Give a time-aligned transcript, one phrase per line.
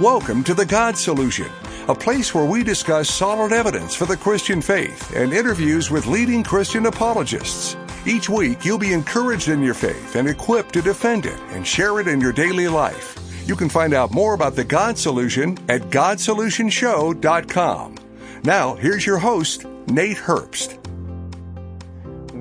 [0.00, 1.46] Welcome to The God Solution,
[1.86, 6.42] a place where we discuss solid evidence for the Christian faith and interviews with leading
[6.42, 7.76] Christian apologists.
[8.04, 12.00] Each week, you'll be encouraged in your faith and equipped to defend it and share
[12.00, 13.16] it in your daily life.
[13.46, 17.94] You can find out more about The God Solution at GodSolutionShow.com.
[18.42, 20.83] Now, here's your host, Nate Herbst.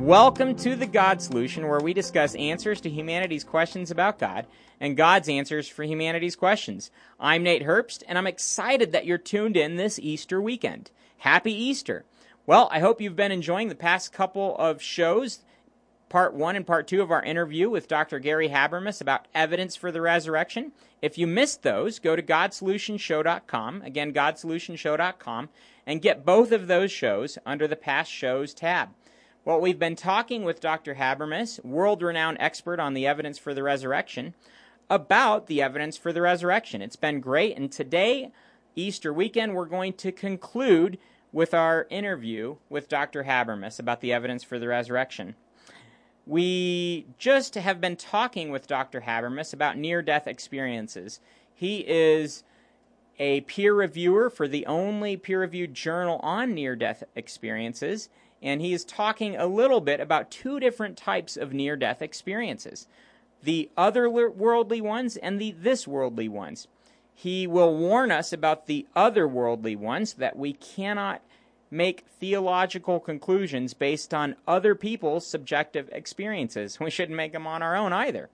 [0.04, 4.47] Welcome to The God Solution, where we discuss answers to humanity's questions about God
[4.81, 6.91] and God's answers for humanity's questions.
[7.21, 10.92] I'm Nate Herbst, and I'm excited that you're tuned in this Easter weekend.
[11.19, 12.04] Happy Easter!
[12.45, 15.39] Well, I hope you've been enjoying the past couple of shows,
[16.09, 18.20] part one and part two of our interview with Dr.
[18.20, 20.73] Gary Habermas about evidence for the resurrection.
[21.01, 25.47] If you missed those, go to GodSolutionShow.com, again, GodSolutionShow.com,
[25.87, 28.89] and get both of those shows under the past shows tab.
[29.46, 30.96] Well, we've been talking with Dr.
[30.96, 34.36] Habermas, world renowned expert on the evidence for the resurrection
[34.89, 36.81] about the evidence for the resurrection.
[36.81, 38.31] It's been great, and today,
[38.78, 40.98] Easter weekend, we're going to conclude
[41.34, 43.26] with our interview with Dr.
[43.26, 45.36] Habermas about the evidence for the resurrection.
[46.26, 49.02] We just have been talking with Dr.
[49.02, 51.20] Habermas about near death experiences.
[51.54, 52.45] He is
[53.20, 58.08] a peer reviewer for the only peer reviewed journal on near death experiences,
[58.44, 62.88] and he is talking a little bit about two different types of near death experiences
[63.41, 66.67] the otherworldly ones and the this worldly ones.
[67.14, 71.21] He will warn us about the otherworldly ones that we cannot
[71.69, 76.80] make theological conclusions based on other people's subjective experiences.
[76.81, 78.30] We shouldn't make them on our own either.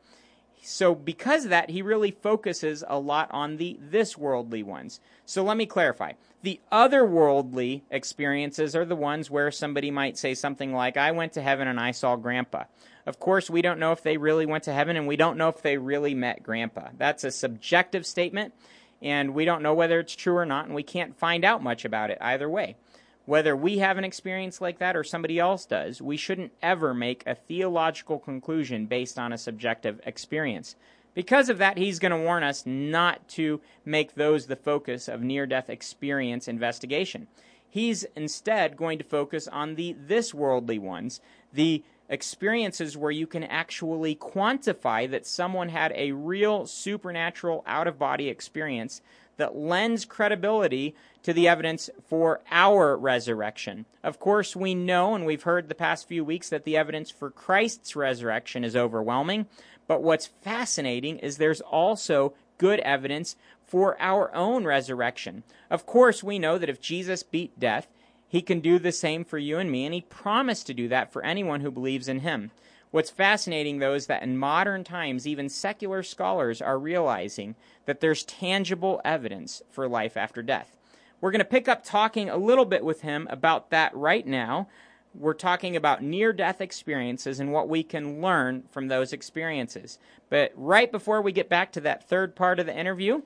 [0.61, 4.99] So, because of that, he really focuses a lot on the this worldly ones.
[5.25, 6.13] So, let me clarify.
[6.41, 11.41] The otherworldly experiences are the ones where somebody might say something like, I went to
[11.41, 12.63] heaven and I saw grandpa.
[13.05, 15.49] Of course, we don't know if they really went to heaven and we don't know
[15.49, 16.89] if they really met grandpa.
[16.97, 18.53] That's a subjective statement,
[19.01, 21.83] and we don't know whether it's true or not, and we can't find out much
[21.83, 22.77] about it either way.
[23.25, 27.21] Whether we have an experience like that or somebody else does, we shouldn't ever make
[27.27, 30.75] a theological conclusion based on a subjective experience.
[31.19, 35.21] Because of that, he's going to warn us not to make those the focus of
[35.21, 37.27] near death experience investigation.
[37.67, 41.19] He's instead going to focus on the this worldly ones,
[41.51, 47.99] the experiences where you can actually quantify that someone had a real supernatural out of
[47.99, 49.01] body experience
[49.35, 53.85] that lends credibility to the evidence for our resurrection.
[54.03, 57.29] Of course, we know and we've heard the past few weeks that the evidence for
[57.29, 59.47] Christ's resurrection is overwhelming,
[59.89, 63.35] but what's fascinating is there's also good evidence
[63.65, 65.43] for our own resurrection.
[65.69, 67.89] Of course, we know that if Jesus beat death,
[68.29, 71.11] he can do the same for you and me, and He promised to do that
[71.11, 72.51] for anyone who believes in Him.
[72.91, 77.55] What's fascinating, though, is that in modern times, even secular scholars are realizing
[77.85, 80.75] that there's tangible evidence for life after death.
[81.19, 84.67] We're going to pick up talking a little bit with him about that right now.
[85.15, 89.97] We're talking about near death experiences and what we can learn from those experiences.
[90.29, 93.23] But right before we get back to that third part of the interview,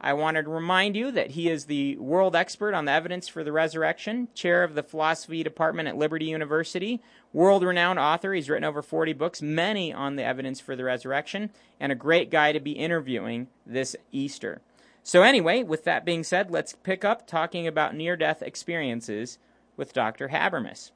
[0.00, 3.42] I wanted to remind you that he is the world expert on the evidence for
[3.42, 7.00] the resurrection, chair of the philosophy department at Liberty University,
[7.32, 8.34] world renowned author.
[8.34, 11.50] He's written over 40 books, many on the evidence for the resurrection,
[11.80, 14.60] and a great guy to be interviewing this Easter.
[15.02, 19.38] So, anyway, with that being said, let's pick up talking about near death experiences
[19.76, 20.28] with Dr.
[20.28, 20.90] Habermas.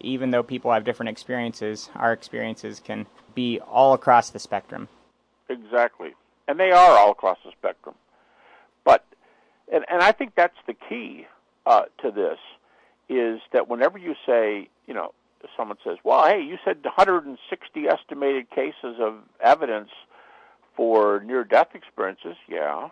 [0.00, 4.88] Even though people have different experiences, our experiences can be all across the spectrum.
[5.48, 6.14] Exactly
[6.48, 7.94] and they are all across the spectrum.
[8.84, 9.04] But
[9.72, 11.26] and and I think that's the key
[11.64, 12.38] uh, to this
[13.08, 15.12] is that whenever you say, you know,
[15.56, 19.90] someone says, "Well, hey, you said 160 estimated cases of evidence
[20.76, 22.88] for near-death experiences." Yeah.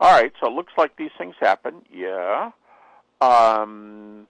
[0.00, 0.32] All right.
[0.40, 1.82] So it looks like these things happen.
[1.92, 2.52] Yeah.
[3.20, 4.26] Um,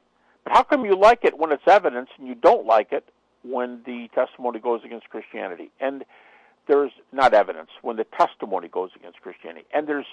[0.49, 3.05] but how come you like it when it's evidence and you don't like it
[3.43, 5.71] when the testimony goes against Christianity?
[5.79, 6.07] And
[6.67, 9.67] there's not evidence when the testimony goes against Christianity.
[9.75, 10.07] And there's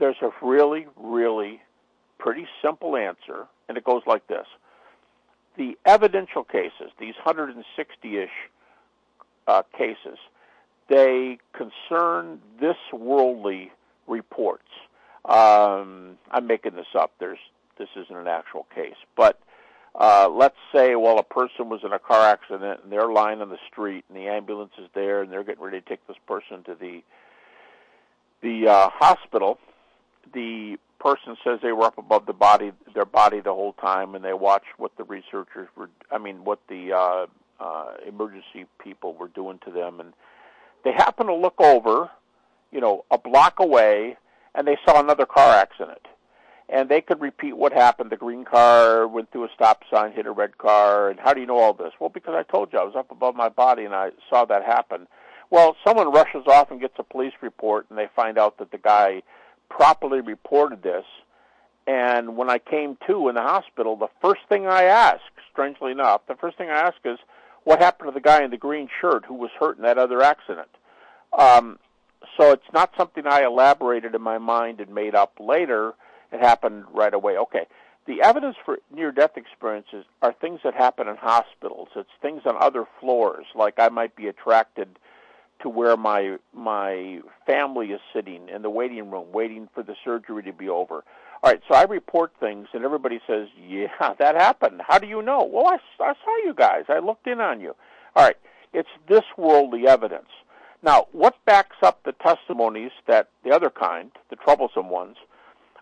[0.00, 1.60] there's a really, really
[2.18, 4.46] pretty simple answer, and it goes like this.
[5.56, 8.28] The evidential cases, these 160-ish
[9.46, 10.18] uh, cases,
[10.88, 13.70] they concern this worldly
[14.06, 14.68] reports.
[15.24, 17.12] Um, I'm making this up.
[17.20, 17.38] There's
[17.78, 19.40] this isn't an actual case, but
[19.98, 23.48] uh, let's say, well, a person was in a car accident and they're lying on
[23.48, 26.62] the street and the ambulance is there and they're getting ready to take this person
[26.64, 27.02] to the
[28.42, 29.58] the uh, hospital.
[30.34, 34.22] The person says they were up above the body, their body the whole time, and
[34.22, 35.88] they watched what the researchers were.
[36.12, 37.26] I mean, what the uh,
[37.58, 40.12] uh, emergency people were doing to them, and
[40.84, 42.10] they happen to look over
[42.76, 44.16] you know, a block away,
[44.54, 46.06] and they saw another car accident.
[46.68, 48.10] And they could repeat what happened.
[48.10, 51.10] The green car went through a stop sign, hit a red car.
[51.10, 51.92] And how do you know all this?
[52.00, 54.64] Well, because I told you I was up above my body and I saw that
[54.64, 55.06] happen.
[55.48, 58.78] Well, someone rushes off and gets a police report, and they find out that the
[58.78, 59.22] guy
[59.68, 61.04] properly reported this.
[61.86, 65.22] And when I came to in the hospital, the first thing I asked,
[65.52, 67.18] strangely enough, the first thing I asked is,
[67.62, 70.20] what happened to the guy in the green shirt who was hurt in that other
[70.20, 70.68] accident?
[71.36, 71.78] Um,
[72.36, 75.94] so it's not something I elaborated in my mind and made up later.
[76.32, 77.36] It happened right away.
[77.38, 77.66] Okay.
[78.06, 81.88] The evidence for near death experiences are things that happen in hospitals.
[81.96, 84.98] It's things on other floors, like I might be attracted
[85.62, 90.42] to where my my family is sitting in the waiting room waiting for the surgery
[90.44, 91.02] to be over.
[91.42, 93.88] All right, so I report things and everybody says, "Yeah,
[94.18, 95.44] that happened." How do you know?
[95.44, 96.84] Well, I, I saw you guys.
[96.88, 97.74] I looked in on you.
[98.14, 98.36] All right,
[98.72, 100.28] it's this worldly evidence.
[100.82, 105.16] Now, what backs up the testimonies that the other kind, the troublesome ones,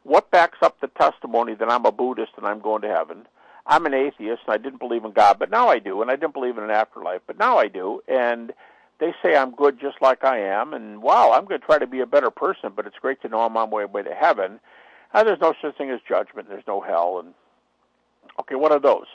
[0.05, 3.27] what backs up the testimony that I'm a Buddhist and I'm going to heaven?
[3.67, 6.17] I'm an atheist and I didn't believe in God, but now I do, and I
[6.17, 8.53] didn't believe in an afterlife, but now I do, and
[9.01, 11.87] they say I'm good just like I am, and wow, I'm going to try to
[11.87, 14.61] be a better person, but it's great to know I'm on my way to heaven.
[15.13, 17.35] And there's no such thing as judgment, there's no hell, and
[18.41, 19.07] okay, what are those?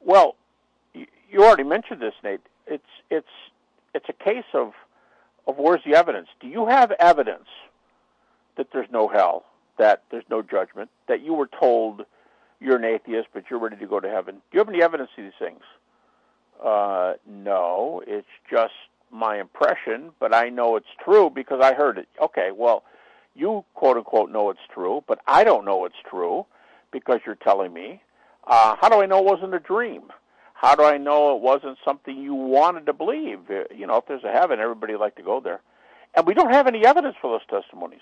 [0.00, 0.36] Well,
[0.92, 2.40] you already mentioned this, Nate.
[2.66, 3.26] It's it's
[3.94, 4.72] it's a case of
[5.46, 6.28] of where's the evidence?
[6.40, 7.48] Do you have evidence
[8.56, 9.44] that there's no hell,
[9.78, 12.04] that there's no judgment, that you were told
[12.60, 14.36] you're an atheist but you're ready to go to heaven?
[14.36, 15.62] Do you have any evidence of these things?
[16.62, 18.74] Uh, no, it's just
[19.10, 22.08] my impression, but I know it's true because I heard it.
[22.20, 22.84] Okay, well,
[23.34, 26.46] you quote unquote know it's true, but I don't know it's true
[26.90, 28.00] because you're telling me.
[28.46, 30.02] Uh, how do I know it wasn't a dream?
[30.54, 33.40] How do I know it wasn't something you wanted to believe?
[33.50, 35.60] Uh, you know, if there's a heaven, everybody would like to go there.
[36.14, 38.00] And we don't have any evidence for those testimonies.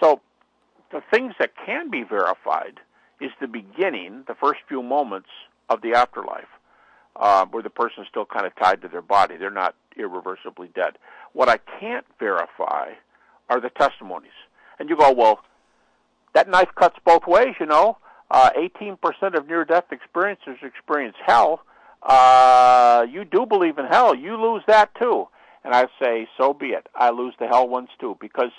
[0.00, 0.20] So
[0.90, 2.80] the things that can be verified
[3.20, 5.28] is the beginning, the first few moments
[5.68, 6.48] of the afterlife,
[7.16, 9.36] uh, where the person's still kind of tied to their body.
[9.36, 10.98] They're not irreversibly dead.
[11.32, 12.92] What I can't verify
[13.48, 14.30] are the testimonies.
[14.78, 15.40] And you go, well,
[16.34, 17.98] that knife cuts both ways, you know.
[18.30, 18.98] Uh, 18%
[19.36, 21.62] of near-death experiencers experience hell
[22.02, 25.28] uh, you do believe in hell, you lose that too.
[25.64, 26.86] And I say, so be it.
[26.94, 28.52] I lose the hell ones too, because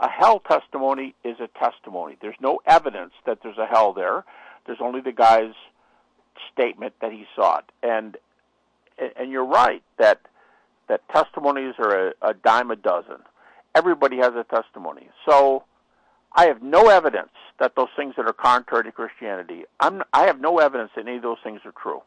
[0.00, 2.16] a hell testimony is a testimony.
[2.20, 4.24] There's no evidence that there's a hell there.
[4.66, 5.54] There's only the guy's
[6.52, 7.64] statement that he saw it.
[7.82, 8.16] And
[9.16, 10.20] and you're right that
[10.88, 13.18] that testimonies are a, a dime a dozen.
[13.74, 15.08] Everybody has a testimony.
[15.28, 15.64] So
[16.34, 19.64] I have no evidence that those things that are contrary to Christianity.
[19.80, 22.02] I'm, I have no evidence that any of those things are true.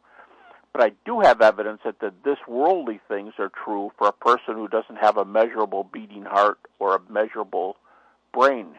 [0.77, 4.53] But I do have evidence that the, this worldly things are true for a person
[4.53, 7.77] who doesn't have a measurable beating heart or a measurable
[8.31, 8.75] brain.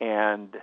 [0.00, 0.54] And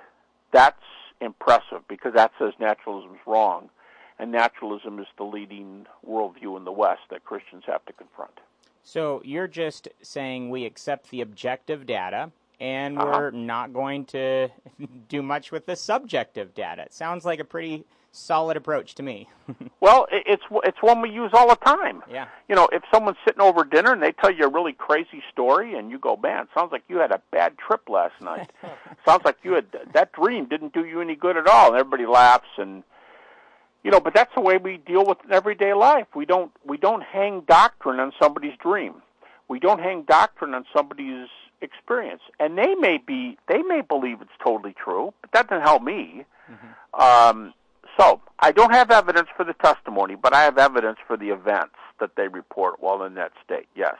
[0.53, 0.79] that's
[1.19, 3.71] impressive because that says naturalism is wrong.
[4.17, 8.39] And naturalism is the leading worldview in the West that Christians have to confront.
[8.85, 12.31] So you're just saying we accept the objective data
[12.61, 13.11] and Uh-huh.
[13.13, 14.47] we're not going to
[15.09, 16.83] do much with the subjective data.
[16.83, 17.83] It sounds like a pretty
[18.13, 19.27] solid approach to me.
[19.81, 22.03] Well, it's it's one we use all the time.
[22.09, 22.27] yeah.
[22.47, 25.77] You know, if someone's sitting over dinner and they tell you a really crazy story,
[25.77, 28.49] and you go, "Man, sounds like you had a bad trip last night.
[29.05, 32.05] sounds like you had that dream didn't do you any good at all." And everybody
[32.05, 32.83] laughs, and
[33.83, 36.07] you know, but that's the way we deal with everyday life.
[36.15, 38.93] We don't we don't hang doctrine on somebody's dream.
[39.49, 41.27] We don't hang doctrine on somebody's
[41.59, 45.83] experience, and they may be they may believe it's totally true, but that doesn't help
[45.83, 46.23] me.
[46.93, 47.53] Um,
[47.99, 51.75] so I don't have evidence for the testimony, but I have evidence for the events
[51.99, 53.67] that they report while in that state.
[53.75, 53.95] Yes.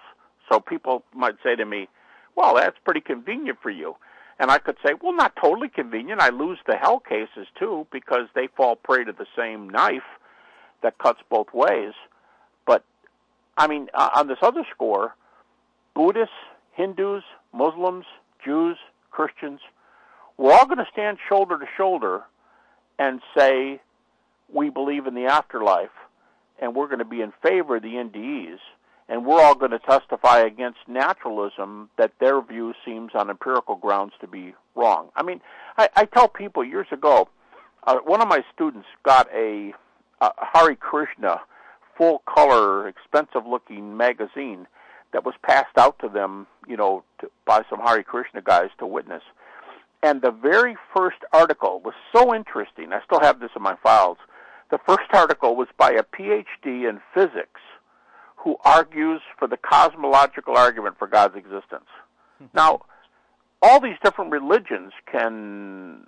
[0.50, 1.88] So people might say to me,
[2.36, 3.96] "Well, that's pretty convenient for you,"
[4.40, 6.22] and I could say, "Well, not totally convenient.
[6.22, 10.20] I lose the hell cases too because they fall prey to the same knife
[10.82, 11.94] that cuts both ways."
[12.66, 12.84] But
[13.58, 15.16] I mean, uh, on this other score,
[15.94, 16.34] Buddhists,
[16.72, 17.24] Hindus,
[17.54, 18.06] Muslims,
[18.44, 18.78] Jews,
[19.12, 19.62] Christians,
[20.38, 22.24] we're all going to stand shoulder to shoulder
[23.04, 23.82] and say
[24.54, 25.90] we believe in the afterlife
[26.62, 28.60] and we're going to be in favor of the NDEs
[29.10, 34.14] and we're all going to testify against naturalism that their view seems on empirical grounds
[34.22, 35.10] to be wrong.
[35.16, 35.42] I mean,
[35.78, 37.28] I, I tell people years ago,
[37.86, 39.74] uh, one of my students got a,
[40.22, 41.42] a Hare Krishna
[41.98, 44.66] full color, expensive looking magazine
[45.12, 48.88] that was passed out to them, you know, to, by some Hare Krishna guys to
[48.88, 49.24] witness.
[50.04, 52.92] And the very first article was so interesting.
[52.92, 54.18] I still have this in my files.
[54.70, 57.62] The first article was by a PhD in physics
[58.36, 61.88] who argues for the cosmological argument for God's existence.
[62.54, 62.82] Now,
[63.62, 66.08] all these different religions can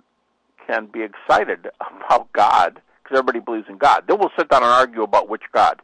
[0.66, 4.04] can be excited about God because everybody believes in God.
[4.06, 5.80] Then we'll sit down and argue about which God.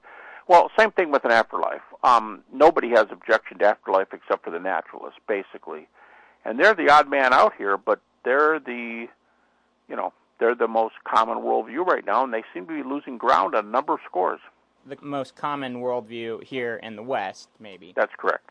[0.49, 1.81] Well, same thing with an afterlife.
[2.03, 5.89] Um, nobody has objection to afterlife except for the naturalists, basically,
[6.45, 7.77] and they're the odd man out here.
[7.77, 9.07] But they're the,
[9.89, 13.19] you know, they're the most common worldview right now, and they seem to be losing
[13.19, 14.41] ground on a number of scores.
[14.87, 17.93] The most common worldview here in the West, maybe.
[17.95, 18.51] That's correct.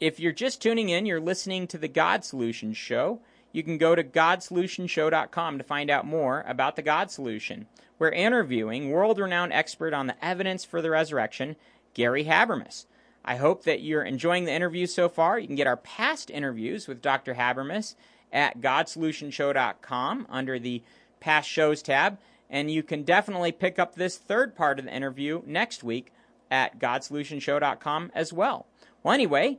[0.00, 3.20] If you're just tuning in, you're listening to the God Solution Show.
[3.52, 7.68] You can go to GodSolutionShow.com to find out more about the God Solution.
[8.00, 11.54] We're interviewing world renowned expert on the evidence for the resurrection,
[11.94, 12.86] Gary Habermas.
[13.24, 15.38] I hope that you're enjoying the interview so far.
[15.38, 17.34] You can get our past interviews with Dr.
[17.34, 17.94] Habermas
[18.32, 20.82] at GodSolutionShow.com under the
[21.20, 22.18] Past Shows tab.
[22.50, 26.12] And you can definitely pick up this third part of the interview next week
[26.50, 28.66] at GodSolutionShow.com as well.
[29.02, 29.58] Well, anyway,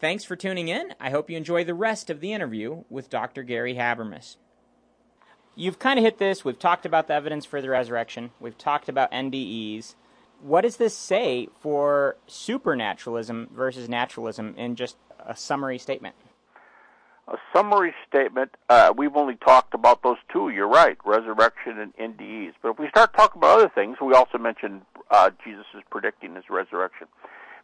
[0.00, 0.94] thanks for tuning in.
[0.98, 3.42] I hope you enjoy the rest of the interview with Dr.
[3.42, 4.36] Gary Habermas.
[5.54, 6.44] You've kind of hit this.
[6.44, 9.94] We've talked about the evidence for the resurrection, we've talked about NDEs.
[10.44, 16.16] What does this say for supernaturalism versus naturalism in just a summary statement?
[17.26, 20.50] a summary statement, uh, we've only talked about those two.
[20.50, 22.52] You're right, resurrection and NDEs.
[22.60, 26.34] But if we start talking about other things, we also mentioned uh, Jesus is predicting
[26.34, 27.06] his resurrection.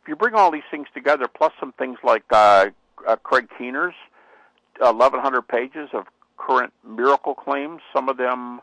[0.03, 2.71] If you bring all these things together, plus some things like uh,
[3.07, 3.95] uh Craig Keener's
[4.79, 6.07] 1,100 pages of
[6.39, 8.63] current miracle claims, some of them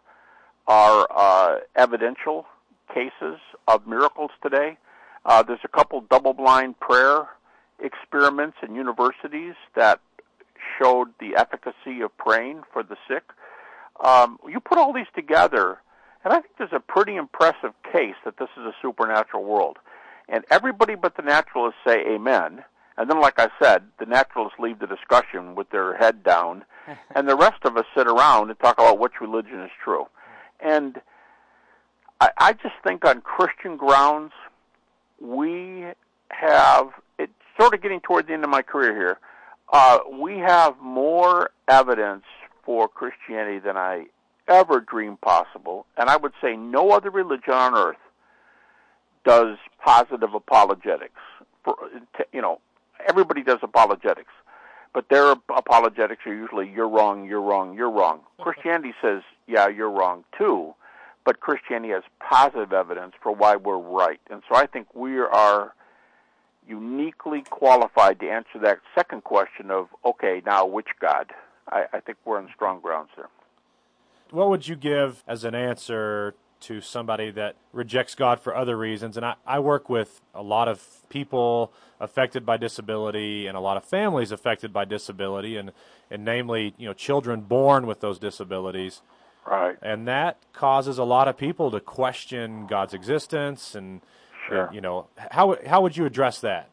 [0.66, 2.48] are uh, evidential
[2.94, 4.78] cases of miracles today.
[5.26, 7.28] Uh, there's a couple double-blind prayer
[7.80, 10.00] experiments in universities that
[10.80, 13.24] showed the efficacy of praying for the sick.
[14.04, 15.80] Um, you put all these together,
[16.24, 19.78] and I think there's a pretty impressive case that this is a supernatural world.
[20.30, 22.64] And everybody but the naturalists say amen.
[22.98, 26.66] And then, like I said, the naturalists leave the discussion with their head down,
[27.16, 30.08] and the rest of us sit around and talk about which religion is true.
[30.60, 31.00] And
[32.20, 34.32] I, I just think on Christian grounds,
[35.20, 35.86] we
[36.30, 39.20] have, it's sort of getting toward the end of my career here,
[39.72, 42.24] uh, we have more evidence
[42.64, 44.06] for Christianity than I
[44.48, 47.98] ever dreamed possible, and I would say no other religion on earth
[49.26, 51.20] does positive apologetics.
[51.64, 51.76] For
[52.32, 52.60] you know,
[53.08, 54.32] everybody does apologetics,
[54.94, 59.92] but their apologetics are usually "you're wrong, you're wrong, you're wrong." Christianity says, "Yeah, you're
[59.92, 60.74] wrong too,"
[61.28, 65.74] but Christianity has positive evidence for why we're right, and so I think we are
[66.66, 71.34] uniquely qualified to answer that second question of, okay, now which God?
[71.70, 73.28] I, I think we're on strong grounds there.
[74.32, 79.18] What would you give as an answer to somebody that rejects God for other reasons?
[79.18, 83.76] And I, I work with a lot of people affected by disability and a lot
[83.76, 85.74] of families affected by disability, and,
[86.10, 89.02] and namely, you know, children born with those disabilities.
[89.48, 89.78] Right.
[89.82, 94.02] And that causes a lot of people to question God's existence and
[94.48, 94.70] Sure.
[94.72, 96.70] you know, how how would you address that?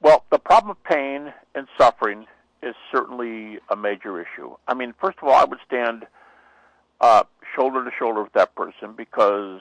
[0.00, 2.26] Well, the problem of pain and suffering
[2.62, 4.56] is certainly a major issue.
[4.66, 6.06] I mean, first of all, I would stand
[7.00, 9.60] uh, shoulder to shoulder with that person because,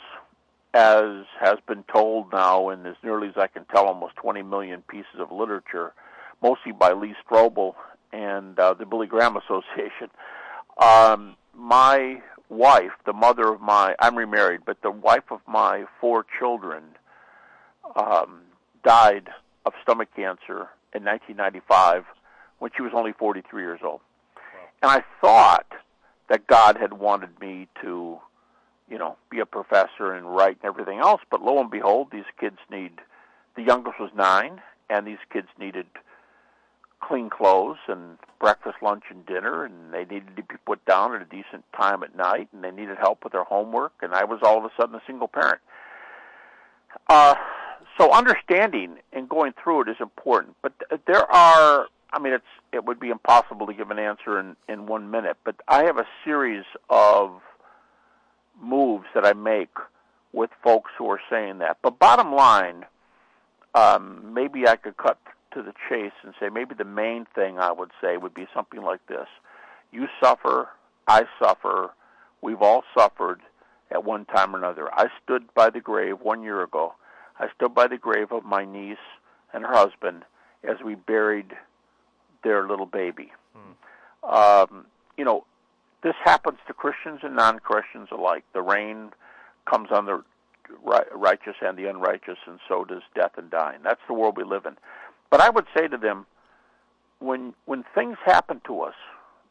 [0.73, 4.81] as has been told now, in as nearly as I can tell, almost 20 million
[4.87, 5.93] pieces of literature,
[6.41, 7.75] mostly by Lee Strobel
[8.13, 10.09] and uh, the Billy Graham Association.
[10.77, 16.25] Um, my wife, the mother of my, I'm remarried, but the wife of my four
[16.39, 16.83] children,
[17.95, 18.41] um,
[18.83, 19.29] died
[19.65, 22.05] of stomach cancer in 1995
[22.59, 24.01] when she was only 43 years old.
[24.35, 24.41] Wow.
[24.81, 25.71] And I thought
[26.29, 28.17] that God had wanted me to,
[28.89, 32.23] you know, be a professor and write and everything else, but lo and behold, these
[32.39, 32.93] kids need,
[33.55, 35.85] the youngest was nine, and these kids needed
[37.07, 41.21] clean clothes and breakfast, lunch, and dinner, and they needed to be put down at
[41.21, 44.39] a decent time at night, and they needed help with their homework, and I was
[44.43, 45.59] all of a sudden a single parent.
[47.09, 47.35] Uh,
[47.97, 50.73] so understanding and going through it is important, but
[51.07, 51.87] there are.
[52.11, 55.37] I mean, it's it would be impossible to give an answer in in one minute,
[55.43, 57.41] but I have a series of
[58.61, 59.75] moves that I make
[60.31, 61.77] with folks who are saying that.
[61.81, 62.85] But bottom line,
[63.75, 65.17] um, maybe I could cut
[65.53, 68.81] to the chase and say maybe the main thing I would say would be something
[68.81, 69.27] like this.
[69.91, 70.69] You suffer,
[71.07, 71.91] I suffer,
[72.41, 73.41] we've all suffered
[73.91, 74.93] at one time or another.
[74.93, 76.93] I stood by the grave one year ago.
[77.39, 78.97] I stood by the grave of my niece
[79.53, 80.23] and her husband
[80.63, 81.53] as we buried
[82.43, 83.31] their little baby.
[83.55, 84.29] Hmm.
[84.29, 84.85] Um,
[85.17, 85.45] you know,
[86.03, 88.43] this happens to Christians and non Christians alike.
[88.53, 89.11] The rain
[89.69, 90.23] comes on the
[91.13, 93.79] righteous and the unrighteous, and so does death and dying.
[93.83, 94.77] That's the world we live in.
[95.33, 96.27] But I would say to them,
[97.17, 98.93] when when things happen to us,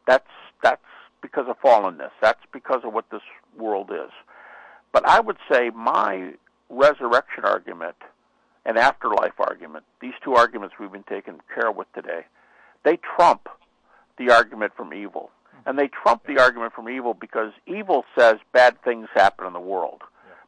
[0.07, 0.29] that's
[0.63, 0.79] that's
[1.21, 2.11] because of fallenness.
[2.21, 3.21] That's because of what this
[3.57, 4.09] world is.
[4.93, 6.35] But I would say my
[6.69, 7.97] resurrection argument
[8.65, 12.21] and afterlife argument, these two arguments we've been taking care of with today,
[12.85, 13.49] they trump
[14.17, 15.31] the argument from evil.
[15.49, 15.69] Mm-hmm.
[15.69, 19.59] And they trump the argument from evil because evil says bad things happen in the
[19.59, 20.03] world.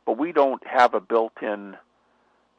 [0.05, 1.75] But we don't have a built in,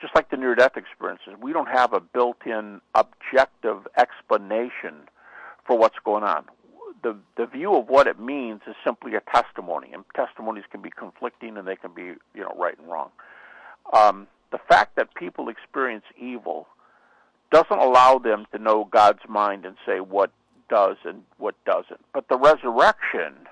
[0.00, 5.08] just like the near death experiences, we don't have a built in objective explanation
[5.66, 6.44] for what's going on.
[7.02, 10.90] The, the view of what it means is simply a testimony, and testimonies can be
[10.90, 13.10] conflicting and they can be, you know, right and wrong.
[13.92, 16.66] Um, the fact that people experience evil
[17.50, 20.30] doesn't allow them to know God's mind and say what
[20.68, 22.00] does and what doesn't.
[22.12, 23.46] But the resurrection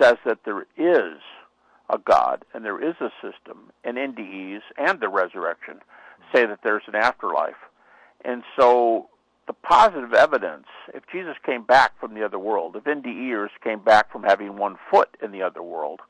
[0.00, 1.20] says that there is
[1.90, 5.80] a God and there is a system, and NDEs and the resurrection
[6.34, 7.54] say that there's an afterlife.
[8.24, 9.08] And so
[9.46, 14.10] the positive evidence, if Jesus came back from the other world, if NDEers came back
[14.10, 16.00] from having one foot in the other world,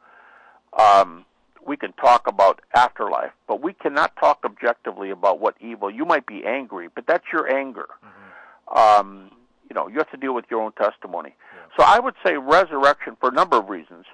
[0.78, 1.25] um,
[1.66, 5.90] we can talk about afterlife, but we cannot talk objectively about what evil.
[5.90, 7.88] You might be angry, but that's your anger.
[8.04, 8.78] Mm-hmm.
[8.78, 9.31] Um,
[9.69, 11.35] you know, you have to deal with your own testimony.
[11.35, 11.76] Yeah.
[11.76, 14.04] So I would say resurrection for a number of reasons.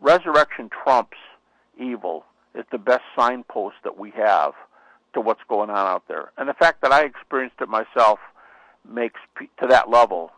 [0.00, 1.18] Resurrection trumps
[1.78, 2.24] evil.
[2.54, 4.54] It's the best signpost that we have
[5.14, 6.32] to what's going on out there.
[6.36, 8.18] And the fact that I experienced it myself
[8.88, 10.32] makes to that level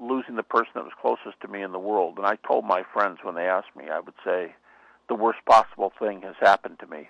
[0.00, 2.16] losing the person that was closest to me in the world.
[2.16, 4.54] And I told my friends when they asked me, I would say,
[5.08, 7.08] the worst possible thing has happened to me.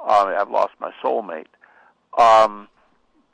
[0.00, 1.46] Uh, I've lost my soulmate.
[2.16, 2.68] Um,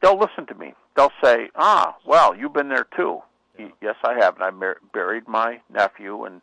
[0.03, 0.75] they'll listen to me.
[0.97, 3.23] They'll say, "Ah, well, you've been there too."
[3.59, 3.69] Yeah.
[3.81, 4.35] Yes, I have.
[4.37, 6.41] And I mar- buried my nephew and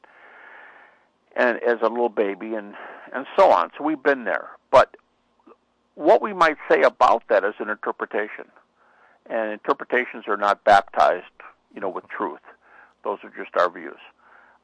[1.35, 2.73] and as a little baby and
[3.13, 3.71] and so on.
[3.77, 4.50] So we've been there.
[4.71, 4.95] But
[5.95, 8.45] what we might say about that is an interpretation,
[9.29, 11.25] and interpretations are not baptized,
[11.73, 12.41] you know, with truth.
[13.03, 14.00] Those are just our views.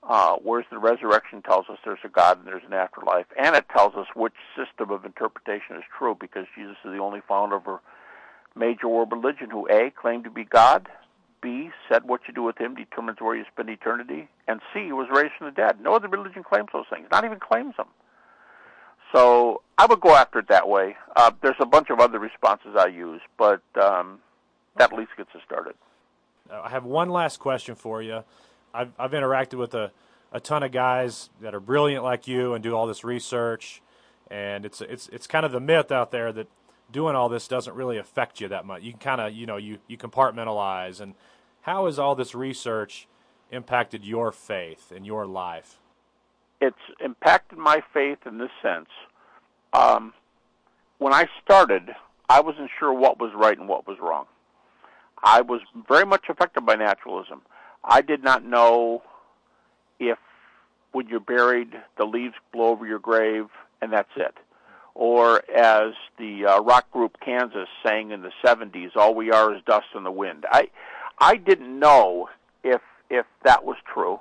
[0.04, 3.66] Uh, whereas the resurrection tells us there's a God and there's an afterlife, and it
[3.76, 7.68] tells us which system of interpretation is true because Jesus is the only founder of
[7.68, 7.80] a
[8.58, 10.88] major world religion who A, claimed to be God,
[11.48, 15.08] B, said what you do with him determines where you spend eternity, and C, was
[15.10, 15.80] raised from the dead.
[15.82, 17.88] No other religion claims those things, not even claims them.
[19.14, 20.98] So I would go after it that way.
[21.16, 24.20] Uh, there's a bunch of other responses I use, but um,
[24.76, 25.76] that at least gets us started.
[26.52, 28.26] I have one last question for you.
[28.74, 29.92] I've, I've interacted with a,
[30.34, 33.82] a ton of guys that are brilliant like you and do all this research,
[34.30, 36.48] and it's it's it's kind of the myth out there that
[36.92, 38.84] doing all this doesn't really affect you that much.
[38.84, 41.00] You can kind of you know you you compartmentalize.
[41.00, 41.14] And
[41.68, 43.08] how has all this research
[43.52, 45.80] impacted your faith and your life?
[46.62, 48.88] It's impacted my faith in this sense.
[49.74, 50.14] Um,
[50.98, 51.90] when I started,
[52.30, 54.26] I wasn't sure what was right and what was wrong.
[55.22, 57.42] I was very much affected by naturalism.
[57.84, 59.04] I did not know
[60.00, 60.18] if
[60.94, 63.48] when you're buried, the leaves blow over your grave
[63.82, 64.36] and that's it.
[64.96, 69.62] Or as the uh, rock group Kansas sang in the 70s, all we are is
[69.68, 70.46] dust in the wind.
[70.50, 70.70] I,
[71.20, 72.30] I didn't know
[72.64, 74.20] if, if that was true.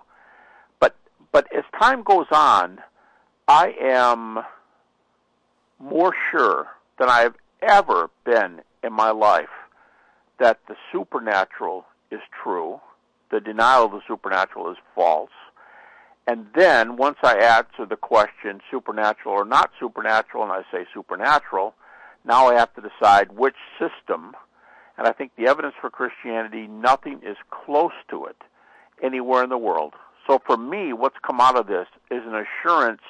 [0.81, 0.97] But,
[1.33, 2.79] but as time goes on,
[3.49, 4.39] I am
[5.79, 9.49] more sure than I've ever been in my life
[10.39, 12.81] that the supernatural is true
[13.31, 15.31] the denial of the supernatural is false.
[16.27, 21.75] And then once I answer the question supernatural or not supernatural, and I say supernatural,
[22.25, 24.35] now I have to decide which system.
[24.99, 28.37] And I think the evidence for Christianity, nothing is close to it
[29.03, 29.95] anywhere in the world.
[30.27, 33.03] So for me, what's come out of this is an assurance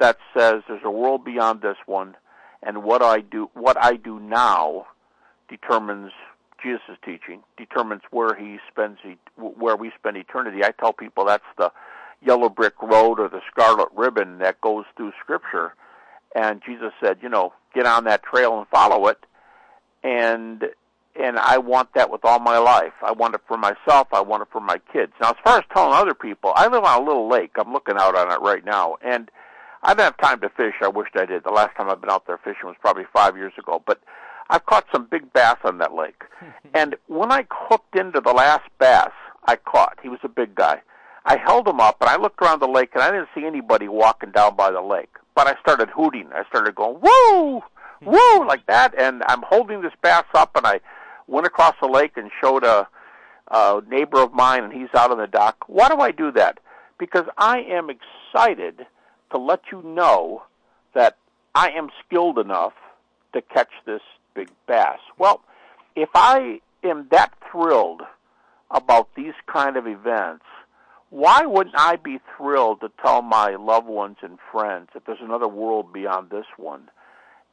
[0.00, 2.16] that says there's a world beyond this one,
[2.62, 4.86] and what I do, what I do now,
[5.48, 6.12] determines
[6.62, 8.98] Jesus' teaching determines where he spends
[9.36, 10.64] where we spend eternity.
[10.64, 11.70] I tell people that's the
[12.20, 15.74] yellow brick road or the scarlet ribbon that goes through Scripture.
[16.34, 19.18] And Jesus said, you know, get on that trail and follow it.
[20.02, 20.64] And
[21.18, 22.92] and I want that with all my life.
[23.02, 24.08] I want it for myself.
[24.12, 25.12] I want it for my kids.
[25.20, 27.52] Now, as far as telling other people, I live on a little lake.
[27.58, 29.30] I'm looking out on it right now, and
[29.82, 30.74] I don't have time to fish.
[30.82, 31.44] I wished I did.
[31.44, 33.82] The last time I've been out there fishing was probably five years ago.
[33.84, 34.00] But
[34.50, 36.22] I've caught some big bass on that lake.
[36.74, 39.10] and when I hooked into the last bass
[39.46, 40.80] I caught, he was a big guy.
[41.24, 43.86] I held him up and I looked around the lake and I didn't see anybody
[43.86, 45.14] walking down by the lake.
[45.34, 46.30] But I started hooting.
[46.34, 47.62] I started going, woo,
[48.02, 48.94] woo, like that.
[48.98, 50.80] And I'm holding this bass up and I
[51.28, 52.88] went across the lake and showed a,
[53.48, 55.64] a neighbor of mine and he's out on the dock.
[55.68, 56.58] Why do I do that?
[56.98, 58.86] Because I am excited
[59.30, 60.42] to let you know
[60.94, 61.16] that
[61.54, 62.72] I am skilled enough
[63.34, 64.00] to catch this
[64.34, 64.98] big bass.
[65.18, 65.42] Well,
[65.94, 68.02] if I am that thrilled
[68.70, 70.44] about these kind of events,
[71.10, 75.48] why wouldn't I be thrilled to tell my loved ones and friends that there's another
[75.48, 76.90] world beyond this one?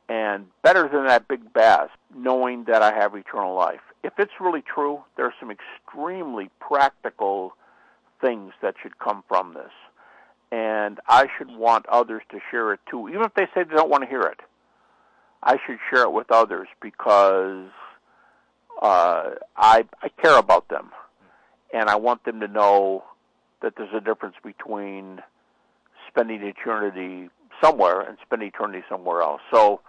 [0.08, 3.82] And better than that big bass, knowing that I have eternal life.
[4.04, 7.54] If it's really true, there are some extremely practical
[8.22, 9.72] things that should come from this.
[10.52, 13.90] And I should want others to share it too, even if they say they don't
[13.90, 14.40] want to hear it.
[15.42, 17.68] I should share it with others because
[18.82, 20.92] uh, I I care about them,
[21.74, 23.04] and I want them to know
[23.62, 25.22] that there's a difference between
[26.08, 27.30] spending eternity
[27.62, 29.42] somewhere and spending eternity somewhere else.
[29.52, 29.82] So,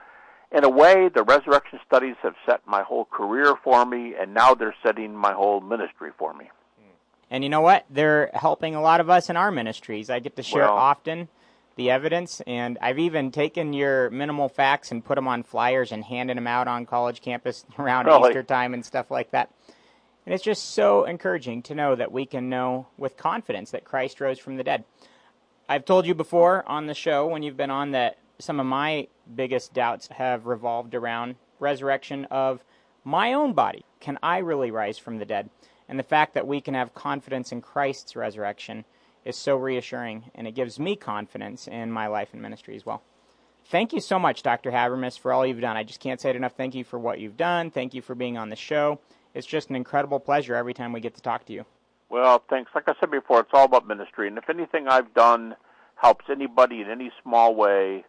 [0.53, 4.55] in a way, the resurrection studies have set my whole career for me, and now
[4.55, 6.47] they're setting my whole ministry for me.
[6.79, 6.91] Hmm.
[7.31, 7.85] And you know what?
[7.91, 10.09] They're helping a lot of us in our ministries.
[10.11, 11.29] I get to share Well- often
[11.77, 16.05] the evidence, and I've even taken your minimal facts and put them on flyers and
[16.05, 18.31] handed them out on college campus around Really?
[18.31, 19.51] Easter time and stuff like that.
[20.25, 24.21] And it's just so encouraging to know that we can know with confidence that Christ
[24.21, 24.85] rose from the dead.
[25.69, 29.09] I've told you before on the show when you've been on that some of my
[29.35, 32.64] biggest doubts have revolved around resurrection of
[33.05, 33.85] my own body.
[34.01, 35.51] Can I really rise from the dead?
[35.88, 38.85] And the fact that we can have confidence in Christ's resurrection
[39.25, 43.03] is so reassuring, and it gives me confidence in my life and ministry as well.
[43.66, 44.70] Thank you so much, Dr.
[44.70, 45.77] Habermas, for all you've done.
[45.77, 46.55] I just can't say it enough.
[46.57, 47.70] Thank you for what you've done.
[47.70, 49.01] Thank you for being on the show.
[49.35, 51.64] It's just an incredible pleasure every time we get to talk to you.
[52.09, 52.70] Well, thanks.
[52.75, 55.57] Like I said before, it's all about ministry, and if anything I've done
[55.96, 58.05] helps anybody in any small way,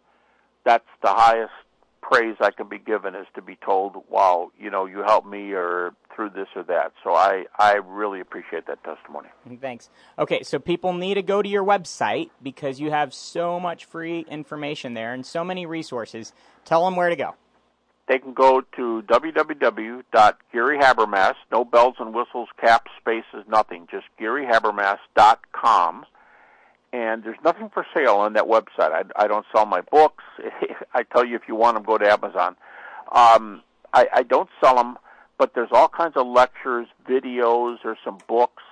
[0.67, 1.53] that's the highest
[2.01, 5.53] praise I can be given is to be told, "Wow, you know, you helped me,"
[5.53, 6.91] or through this or that.
[7.03, 9.30] So I I really appreciate that testimony.
[9.62, 9.89] Thanks.
[10.19, 14.25] Okay, so people need to go to your website because you have so much free
[14.30, 16.34] information there and so many resources.
[16.65, 17.36] Tell them where to go.
[18.08, 26.06] They can go to www.garyhabermas, no bells and whistles, caps, spaces, nothing, just garyhabermas.com.
[26.93, 28.91] And there's nothing for sale on that website.
[28.91, 30.23] I, I don't sell my books.
[30.93, 32.56] I tell you, if you want them, go to Amazon.
[33.12, 33.62] Um,
[33.93, 34.97] I, I don't sell them,
[35.38, 38.63] but there's all kinds of lectures, videos, or some books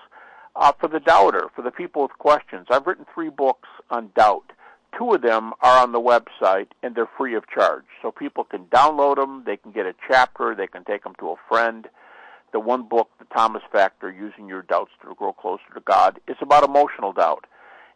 [0.56, 2.68] uh, for the doubter, for the people with questions.
[2.70, 4.52] I've written three books on doubt.
[4.98, 7.84] Two of them are on the website, and they're free of charge.
[8.02, 11.32] So people can download them, they can get a chapter, they can take them to
[11.32, 11.88] a friend.
[12.54, 16.38] The one book, The Thomas Factor, Using Your Doubts to Grow Closer to God, is
[16.40, 17.46] about emotional doubt.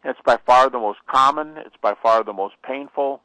[0.02, 3.20] And it's by far the most common, it's by far the most painful.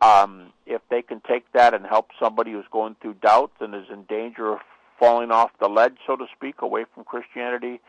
[0.00, 3.86] Um, if they can take that and help somebody who's going through doubt and is
[3.90, 4.58] in danger of
[4.98, 7.80] falling off the ledge, so to speak, away from Christianity,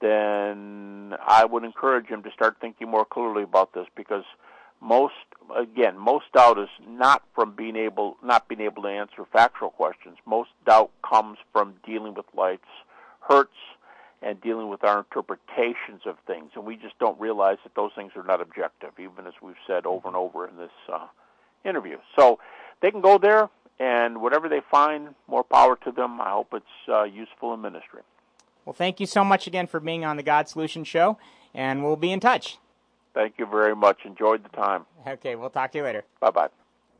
[0.00, 4.24] then I would encourage him to start thinking more clearly about this because
[4.80, 5.14] most
[5.56, 10.16] again most doubt is not from being able not being able to answer factual questions
[10.24, 12.62] most doubt comes from dealing with life's
[13.28, 13.56] hurts
[14.22, 18.12] and dealing with our interpretations of things and we just don't realize that those things
[18.16, 21.06] are not objective even as we've said over and over in this uh,
[21.64, 22.38] interview so
[22.82, 26.64] they can go there and whatever they find more power to them i hope it's
[26.88, 28.02] uh, useful in ministry
[28.64, 31.16] Well, thank you so much again for being on the God Solution Show,
[31.54, 32.58] and we'll be in touch.
[33.14, 36.04] thank you very much enjoyed the time Okay, we'll talk to you later.
[36.20, 36.48] bye bye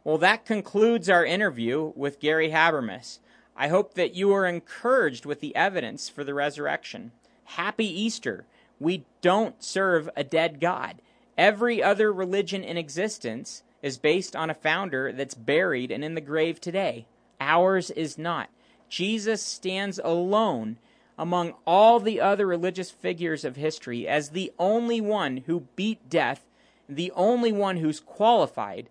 [0.05, 3.19] Well, that concludes our interview with Gary Habermas.
[3.61, 7.11] I hope that you are encouraged with the evidence for the resurrection.
[7.45, 8.47] Happy Easter.
[8.79, 11.03] We don't serve a dead God.
[11.37, 16.21] Every other religion in existence is based on a founder that's buried and in the
[16.21, 17.07] grave today.
[17.41, 18.49] Ours is not.
[18.89, 20.79] Jesus stands alone
[21.19, 26.45] among all the other religious figures of history as the only one who beat death,
[26.89, 28.89] the only one who's qualified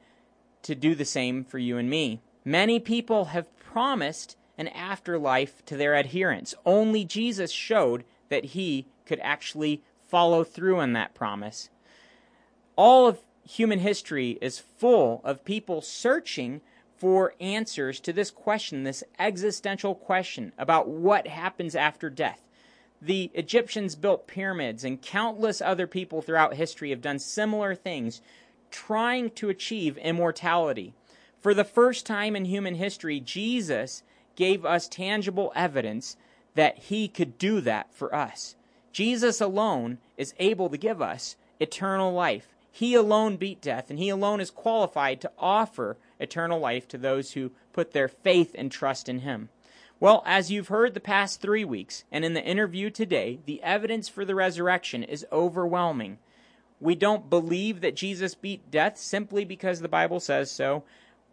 [0.63, 2.19] to do the same for you and me.
[2.43, 6.55] Many people have promised an afterlife to their adherents.
[6.65, 11.69] Only Jesus showed that he could actually follow through on that promise.
[12.75, 16.61] All of human history is full of people searching
[16.97, 22.41] for answers to this question, this existential question about what happens after death.
[23.01, 28.21] The Egyptians built pyramids, and countless other people throughout history have done similar things,
[28.71, 30.95] trying to achieve immortality.
[31.39, 34.01] For the first time in human history, Jesus
[34.37, 36.15] gave us tangible evidence
[36.55, 38.55] that he could do that for us.
[38.93, 42.55] Jesus alone is able to give us eternal life.
[42.71, 47.33] He alone beat death, and he alone is qualified to offer eternal life to those
[47.33, 49.49] who put their faith and trust in him.
[49.99, 54.07] Well, as you've heard the past three weeks, and in the interview today, the evidence
[54.07, 56.19] for the resurrection is overwhelming.
[56.79, 60.83] We don't believe that Jesus beat death simply because the Bible says so.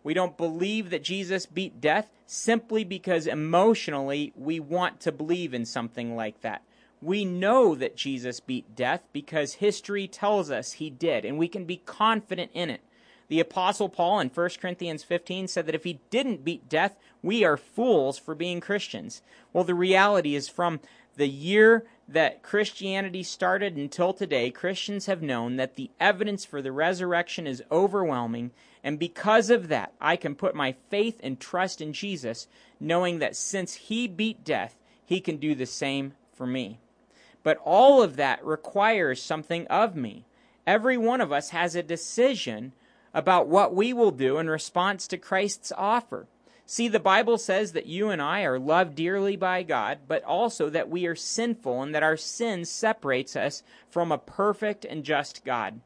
[0.05, 5.65] We don't believe that Jesus beat death simply because emotionally we want to believe in
[5.65, 6.63] something like that.
[7.03, 11.65] We know that Jesus beat death because history tells us he did, and we can
[11.65, 12.83] be confident in it.
[13.29, 17.43] The Apostle Paul in 1 Corinthians 15 said that if he didn't beat death, we
[17.43, 19.23] are fools for being Christians.
[19.53, 20.81] Well, the reality is from
[21.17, 26.73] the year that Christianity started until today, Christians have known that the evidence for the
[26.73, 28.51] resurrection is overwhelming,
[28.85, 32.47] and because of that, I can put my faith and trust in Jesus,
[32.79, 36.79] knowing that since he beat death, he can do the same for me.
[37.43, 40.27] But all of that requires something of me.
[40.67, 42.73] Every one of us has a decision
[43.15, 46.27] about what we will do in response to Christ's offer.
[46.67, 50.69] See, the Bible says that you and I are loved dearly by God, but also
[50.71, 55.45] that we are sinful and that our sin separates us from a perfect and just
[55.45, 55.81] God.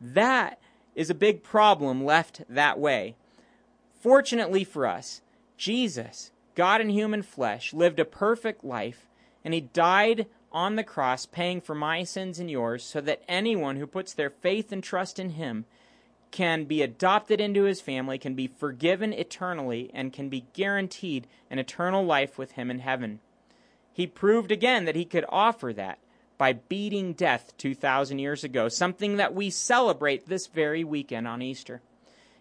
[0.00, 0.58] That
[1.00, 3.14] is a big problem left that way.
[3.98, 5.22] Fortunately for us,
[5.56, 9.08] Jesus, God in human flesh, lived a perfect life,
[9.42, 13.76] and he died on the cross, paying for my sins and yours, so that anyone
[13.76, 15.64] who puts their faith and trust in him
[16.30, 21.58] can be adopted into his family, can be forgiven eternally, and can be guaranteed an
[21.58, 23.20] eternal life with him in heaven.
[23.90, 25.98] He proved again that he could offer that
[26.40, 31.82] by beating death 2,000 years ago, something that we celebrate this very weekend on Easter.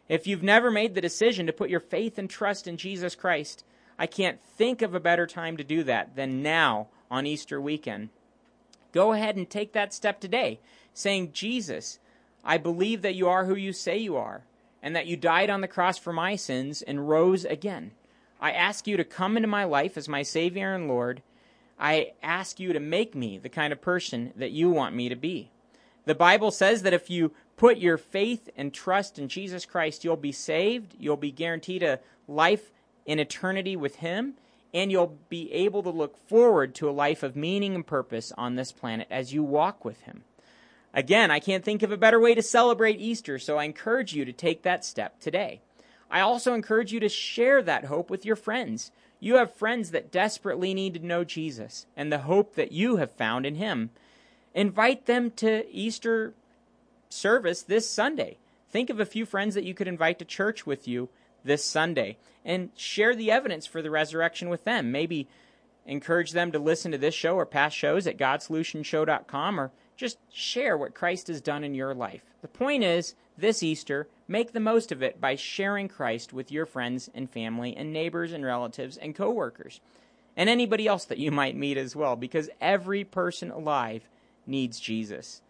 [0.07, 3.65] If you've never made the decision to put your faith and trust in Jesus Christ,
[3.97, 8.07] I can't think of a better time to do that than now on Easter weekend.
[8.93, 10.61] Go ahead and take that step today,
[10.93, 11.99] saying, Jesus,
[12.41, 14.43] I believe that you are who you say you are,
[14.81, 17.91] and that you died on the cross for my sins and rose again.
[18.39, 21.21] I ask you to come into my life as my Savior and Lord.
[21.79, 25.15] I ask you to make me the kind of person that you want me to
[25.15, 25.49] be.
[26.05, 30.17] The Bible says that if you put your faith and trust in Jesus Christ, you'll
[30.17, 32.71] be saved, you'll be guaranteed a life
[33.05, 34.33] in eternity with Him,
[34.73, 38.55] and you'll be able to look forward to a life of meaning and purpose on
[38.55, 40.23] this planet as you walk with Him.
[40.93, 44.25] Again, I can't think of a better way to celebrate Easter, so I encourage you
[44.25, 45.61] to take that step today.
[46.09, 48.91] I also encourage you to share that hope with your friends.
[49.19, 53.11] You have friends that desperately need to know Jesus and the hope that you have
[53.11, 53.89] found in Him.
[54.53, 56.33] Invite them to Easter
[57.09, 58.37] service this Sunday.
[58.69, 61.09] Think of a few friends that you could invite to church with you
[61.43, 64.91] this Sunday and share the evidence for the resurrection with them.
[64.91, 65.27] Maybe
[65.85, 70.77] encourage them to listen to this show or past shows at godsolutionshow.com or just share
[70.77, 72.21] what Christ has done in your life.
[72.41, 76.65] The point is, this Easter, make the most of it by sharing Christ with your
[76.65, 79.81] friends and family and neighbors and relatives and coworkers
[80.37, 84.07] and anybody else that you might meet as well because every person alive
[84.45, 85.41] needs Jesus.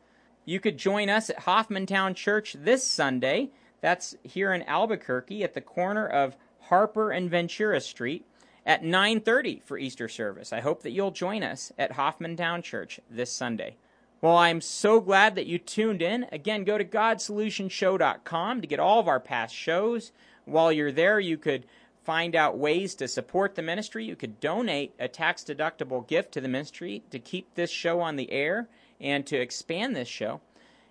[0.45, 3.49] You could join us at Hoffmantown Church this Sunday.
[3.81, 8.25] That's here in Albuquerque at the corner of Harper and Ventura Street
[8.65, 10.51] at 9:30 for Easter service.
[10.53, 13.75] I hope that you'll join us at Hoffmantown Church this Sunday.
[14.21, 16.25] Well, I'm so glad that you tuned in.
[16.31, 20.11] Again, go to GodSolutionShow.com to get all of our past shows.
[20.43, 21.65] While you're there, you could
[22.03, 24.03] find out ways to support the ministry.
[24.03, 28.17] You could donate a tax deductible gift to the ministry to keep this show on
[28.17, 28.67] the air
[28.99, 30.41] and to expand this show.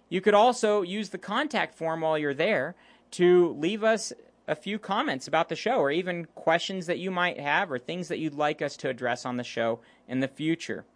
[0.09, 2.77] You could also use the contact form while you're there
[3.13, 4.11] to leave us
[4.47, 8.09] a few comments about the show or even questions that you might have or things
[8.09, 10.87] that you'd like us to address on the show in the future.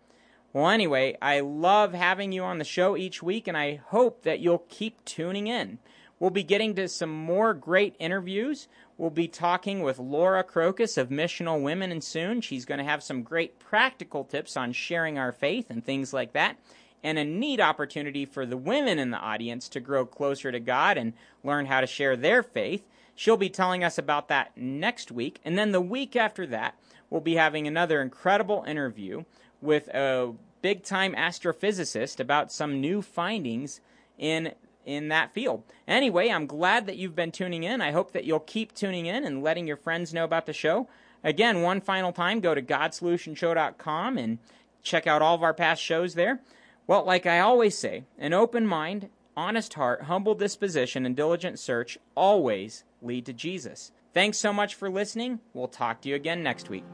[0.52, 4.40] Well, anyway, I love having you on the show each week, and I hope that
[4.40, 5.78] you'll keep tuning in.
[6.20, 8.68] We'll be getting to some more great interviews.
[8.98, 13.02] We'll be talking with Laura Krokos of Missional Women, and soon she's going to have
[13.02, 16.58] some great practical tips on sharing our faith and things like that.
[17.02, 20.98] And a neat opportunity for the women in the audience to grow closer to God
[20.98, 22.86] and learn how to share their faith.
[23.14, 25.40] She'll be telling us about that next week.
[25.46, 26.76] And then the week after that,
[27.08, 29.24] we'll be having another incredible interview
[29.62, 33.80] with a big time astrophysicist about some new findings
[34.18, 34.52] in
[34.84, 35.62] in that field.
[35.86, 37.80] Anyway, I'm glad that you've been tuning in.
[37.80, 40.88] I hope that you'll keep tuning in and letting your friends know about the show.
[41.22, 44.38] Again, one final time, go to godsolutionshow.com and
[44.82, 46.40] check out all of our past shows there.
[46.86, 51.96] Well, like I always say, an open mind, honest heart, humble disposition, and diligent search
[52.16, 53.92] always lead to Jesus.
[54.12, 55.40] Thanks so much for listening.
[55.54, 56.84] We'll talk to you again next week.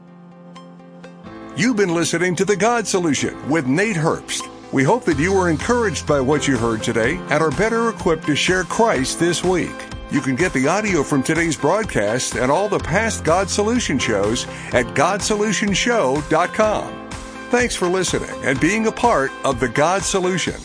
[1.59, 4.49] You've been listening to The God Solution with Nate Herbst.
[4.71, 8.27] We hope that you were encouraged by what you heard today and are better equipped
[8.27, 9.75] to share Christ this week.
[10.09, 14.45] You can get the audio from today's broadcast and all the past God Solution shows
[14.71, 17.09] at GodSolutionShow.com.
[17.49, 20.61] Thanks for listening and being a part of The God Solution.